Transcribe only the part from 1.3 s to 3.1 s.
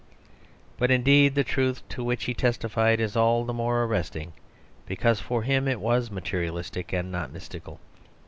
the truth to which he testified